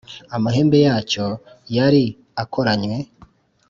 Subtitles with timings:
[0.35, 1.25] Amahembe yacyo
[1.75, 2.03] yari
[2.43, 2.97] akoranywe.